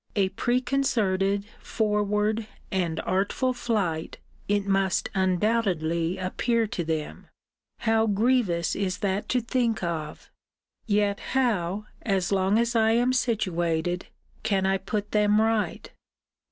A 0.15 0.29
preconcerted, 0.29 1.45
forward, 1.61 2.47
and 2.71 2.99
artful 3.01 3.53
flight, 3.53 4.17
it 4.47 4.65
must 4.65 5.11
undoubtedly 5.13 6.17
appear 6.17 6.65
to 6.65 6.83
them. 6.83 7.27
How 7.81 8.07
grievous 8.07 8.75
is 8.75 8.97
that 9.05 9.29
to 9.29 9.41
think 9.41 9.83
of! 9.83 10.31
yet 10.87 11.19
how, 11.33 11.85
as 12.01 12.31
long 12.31 12.57
as 12.57 12.75
I 12.75 12.93
am 12.93 13.13
situated, 13.13 14.07
can 14.41 14.65
I 14.65 14.79
put 14.79 15.11
them 15.11 15.39
right? 15.39 15.91